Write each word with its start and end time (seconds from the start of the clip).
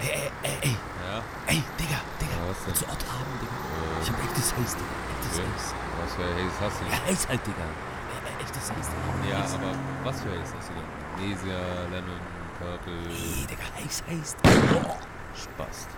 Ey, 0.00 0.08
ey, 0.08 0.30
ey, 0.42 0.56
ey. 0.62 0.76
Ja? 1.04 1.22
Ey, 1.46 1.62
Digga, 1.78 2.00
Digga. 2.20 2.36
Ja, 2.36 2.48
was 2.48 2.64
denn? 2.64 2.74
Zu 2.74 2.84
Ort 2.88 3.04
haben, 3.04 3.32
Digga. 3.40 3.52
Äh, 3.52 4.02
Ich 4.02 4.08
hab 4.10 4.18
echtes 4.24 4.52
Haze, 4.56 4.76
Digga. 4.80 4.96
Echtes 5.20 5.38
okay. 5.38 5.48
Haze. 5.54 5.74
Was 6.00 6.14
für 6.14 6.24
Haze 6.24 6.60
hast 6.64 6.80
du 6.80 6.84
Ja, 6.84 6.90
denn? 6.90 7.14
Haze 7.16 7.28
halt, 7.28 7.46
Digga. 7.46 7.66
Echtes 8.40 8.64
Haze, 8.70 8.90
Digga. 8.90 9.28
Ja, 9.30 9.42
Haze. 9.44 9.54
aber 9.56 9.72
was 10.04 10.16
für 10.22 10.30
Haze 10.30 10.54
hast 10.56 10.68
du 10.68 10.74
denn? 10.74 10.88
Magnesia, 11.20 11.60
Lemon, 11.92 12.20
Purple, 12.58 13.00
Nee, 13.08 13.44
Digga, 13.50 13.66
Haze, 13.76 14.02
Haze. 14.08 14.36
Oh. 14.88 14.96
Spast. 15.36 15.88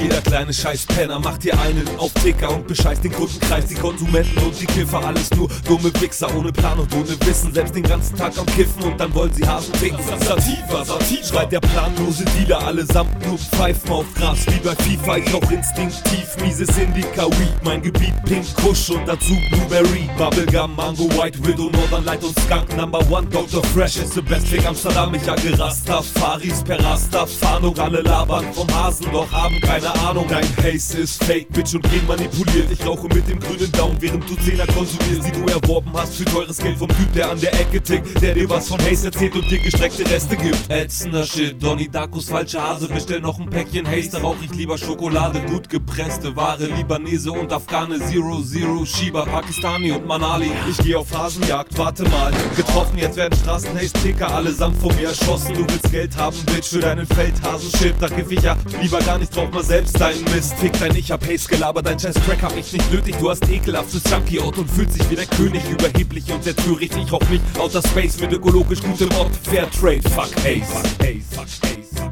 Jeder 0.00 0.20
kleine 0.20 0.54
Scheißpenner 0.54 1.18
macht 1.18 1.42
hier 1.42 1.58
einen 1.60 1.86
auf 1.98 2.12
Ticker 2.14 2.54
und 2.54 2.68
bescheißt 2.68 3.02
den 3.02 3.12
Kundenkreis, 3.12 3.66
die 3.66 3.74
Konsumenten 3.74 4.38
und 4.38 4.60
die 4.60 4.66
Kiffer. 4.66 5.04
Alles 5.04 5.28
nur 5.32 5.48
dumme 5.66 5.92
Wichser 6.00 6.32
ohne 6.36 6.52
Plan 6.52 6.78
und 6.78 6.94
ohne 6.94 7.20
Wissen. 7.26 7.52
Selbst 7.52 7.74
den 7.74 7.82
ganzen 7.82 8.16
Tag 8.16 8.38
am 8.38 8.46
Kiffen 8.46 8.84
und 8.84 8.98
dann 9.00 9.12
wollen 9.12 9.32
sie 9.32 9.46
Hasen 9.46 9.74
ficken. 9.74 9.98
Sativa, 10.20 10.84
Sativa, 10.84 11.24
schreit 11.24 11.50
der 11.50 11.60
planlose 11.60 12.24
Dealer. 12.24 12.64
Allesamt 12.64 13.26
nur 13.26 13.38
Pfeifen 13.38 13.90
auf 13.90 14.06
Gras, 14.14 14.38
wie 14.46 14.60
bei 14.60 14.76
FIFA. 14.76 15.16
Ich 15.16 15.34
auch 15.34 15.50
instinktiv, 15.50 16.36
mieses 16.42 16.68
Indica 16.78 17.26
Weed. 17.26 17.64
Mein 17.64 17.82
Gebiet 17.82 18.14
Pink 18.24 18.46
Kush 18.62 18.90
und 18.90 19.06
dazu 19.06 19.36
Blueberry. 19.50 20.08
Bubblegum, 20.16 20.76
Mango, 20.76 21.08
White 21.20 21.44
Widow, 21.44 21.70
Northern 21.70 22.04
Light 22.04 22.22
und 22.22 22.38
Skunk. 22.40 22.76
Number 22.76 23.00
One, 23.10 23.26
Dr. 23.26 23.64
Fresh 23.74 23.96
is 23.96 24.14
the 24.14 24.22
best 24.22 24.46
Fick 24.46 24.64
Amsterdam. 24.64 25.12
Ich 25.14 25.26
jage 25.26 25.58
Rastafaris 25.58 26.62
per 26.62 26.82
Rastafahndung. 26.84 27.76
Alle 27.78 28.02
labern 28.02 28.44
vom 28.52 28.68
Hasen, 28.72 29.06
doch 29.10 29.30
haben 29.32 29.60
keine 29.60 29.87
Ahnung. 30.06 30.26
Dein 30.28 30.44
Haze 30.58 30.98
ist 30.98 31.22
fake, 31.24 31.52
Bitch 31.52 31.74
und 31.74 31.90
genmanipuliert. 31.90 32.70
Ich 32.70 32.86
rauche 32.86 33.08
mit 33.08 33.28
dem 33.28 33.40
grünen 33.40 33.70
Daumen, 33.72 33.96
während 34.00 34.28
du 34.28 34.34
Zehner 34.36 34.66
konsumierst, 34.66 35.26
die 35.26 35.32
du 35.32 35.46
erworben 35.46 35.92
hast 35.94 36.14
für 36.14 36.24
teures 36.24 36.58
Geld 36.58 36.78
vom 36.78 36.88
Typ, 36.88 37.12
der 37.14 37.30
an 37.30 37.40
der 37.40 37.52
Ecke 37.54 37.82
tickt, 37.82 38.20
der 38.20 38.34
dir 38.34 38.48
was 38.48 38.68
von 38.68 38.80
Haze 38.80 39.06
erzählt 39.06 39.34
und 39.34 39.50
dir 39.50 39.58
gestreckte 39.58 40.08
Reste 40.10 40.36
gibt. 40.36 40.70
Ätzender 40.70 41.24
Shit, 41.24 41.62
Donny 41.62 41.88
Darkus 41.88 42.28
falsche 42.28 42.62
Hase, 42.62 42.88
bestell 42.88 43.20
noch 43.20 43.38
ein 43.38 43.48
Päckchen 43.48 43.86
Haze, 43.86 44.10
da 44.12 44.18
rauch 44.18 44.36
ich 44.42 44.50
lieber 44.54 44.76
Schokolade, 44.76 45.40
gut 45.40 45.68
gepresste 45.68 46.34
Ware, 46.36 46.66
Libanese 46.66 47.32
und 47.32 47.52
Afghane, 47.52 47.98
Zero 47.98 48.42
Zero, 48.42 48.84
Shiba, 48.84 49.24
Pakistani 49.24 49.92
und 49.92 50.06
Manali. 50.06 50.50
Ich 50.68 50.78
geh 50.78 50.94
auf 50.94 51.12
Hasenjagd, 51.16 51.76
warte 51.78 52.04
mal, 52.08 52.32
getroffen, 52.56 52.98
jetzt 52.98 53.16
werden 53.16 53.38
Straßen 53.38 53.74
Haze 53.76 53.92
Ticker 53.92 54.34
allesamt 54.34 54.80
von 54.80 54.94
mir 54.96 55.08
erschossen. 55.08 55.54
Du 55.54 55.60
willst 55.60 55.90
Geld 55.90 56.16
haben, 56.16 56.36
Bitch, 56.46 56.68
für 56.68 56.80
deinen 56.80 57.06
Feldhasen-Shit, 57.06 57.94
da 58.00 58.08
gib 58.08 58.30
ich 58.30 58.42
ja 58.42 58.56
lieber 58.80 58.98
gar 59.00 59.18
nicht 59.18 59.34
drauf, 59.34 59.50
mal 59.50 59.62
selbst 59.62 59.77
deinen 59.84 60.24
Mist. 60.34 60.54
Fick 60.58 60.72
dein 60.78 60.94
Ich 60.96 61.10
hab 61.10 61.24
Haze 61.26 61.48
gelabert, 61.48 61.86
dein 61.86 61.98
Crack 61.98 62.42
hab 62.42 62.56
ich 62.56 62.72
nicht 62.72 62.92
nötig, 62.92 63.16
du 63.20 63.30
hast 63.30 63.48
ekelhaftes 63.48 64.02
Junkie-Out 64.10 64.58
und 64.58 64.70
fühlst 64.70 64.98
dich 64.98 65.10
wie 65.10 65.16
der 65.16 65.26
König, 65.26 65.62
überheblich 65.68 66.30
und 66.32 66.42
sehr 66.44 66.56
töricht. 66.56 66.96
Ich 66.96 67.12
rauch 67.12 67.28
nicht 67.28 67.42
Outer 67.58 67.82
Space 67.82 68.20
mit 68.20 68.32
ökologisch 68.32 68.80
gutem 68.82 69.10
Ort, 69.16 69.30
Fair 69.44 69.70
Trade, 69.70 70.02
fuck 70.10 70.34
Haze. 70.44 70.64
Fuck 70.64 71.06
Haze, 71.06 71.22
fuck 71.30 71.46
Haze. 71.46 72.07